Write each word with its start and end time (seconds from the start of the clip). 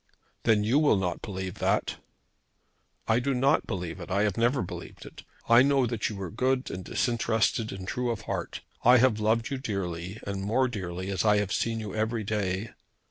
"Then 0.45 0.63
you 0.63 0.79
will 0.79 0.97
not 0.97 1.21
believe 1.21 1.59
that." 1.59 1.97
"I 3.07 3.19
do 3.19 3.35
not 3.35 3.67
believe 3.67 3.99
it. 3.99 4.09
I 4.09 4.23
have 4.23 4.35
never 4.35 4.63
believed 4.63 5.05
it. 5.05 5.21
I 5.47 5.61
know 5.61 5.85
that 5.85 6.09
you 6.09 6.19
are 6.23 6.31
good 6.31 6.71
and 6.71 6.83
disinterested 6.83 7.71
and 7.71 7.87
true 7.87 8.09
of 8.09 8.21
heart. 8.21 8.61
I 8.83 8.97
have 8.97 9.19
loved 9.19 9.51
you 9.51 9.59
dearly 9.59 10.19
and 10.25 10.41
more 10.41 10.67
dearly 10.67 11.11
as 11.11 11.23
I 11.23 11.37
have 11.37 11.53
seen 11.53 11.79
you 11.79 11.93
every 11.93 12.23
day. 12.23 12.71